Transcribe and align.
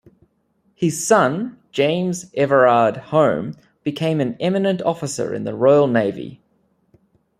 His 0.73 1.05
son, 1.05 1.59
James 1.71 2.25
Everard 2.33 2.97
Home, 3.13 3.53
became 3.83 4.19
an 4.19 4.35
eminent 4.39 4.81
officer 4.81 5.31
in 5.31 5.43
the 5.43 5.53
Royal 5.55 5.85
Navy. 5.85 6.41